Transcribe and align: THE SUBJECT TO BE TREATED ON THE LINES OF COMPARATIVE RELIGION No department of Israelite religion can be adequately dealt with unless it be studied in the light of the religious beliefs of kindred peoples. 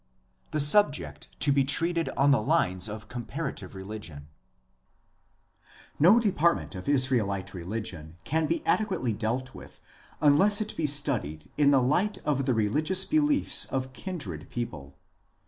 THE 0.49 0.59
SUBJECT 0.59 1.39
TO 1.39 1.51
BE 1.51 1.63
TREATED 1.63 2.09
ON 2.17 2.31
THE 2.31 2.41
LINES 2.41 2.89
OF 2.89 3.07
COMPARATIVE 3.07 3.75
RELIGION 3.75 4.29
No 5.99 6.19
department 6.19 6.73
of 6.73 6.89
Israelite 6.89 7.53
religion 7.53 8.17
can 8.23 8.47
be 8.47 8.65
adequately 8.65 9.13
dealt 9.13 9.53
with 9.53 9.79
unless 10.19 10.59
it 10.59 10.75
be 10.75 10.87
studied 10.87 11.51
in 11.55 11.69
the 11.69 11.83
light 11.83 12.17
of 12.25 12.45
the 12.45 12.55
religious 12.55 13.05
beliefs 13.05 13.65
of 13.65 13.93
kindred 13.93 14.49
peoples. 14.49 14.93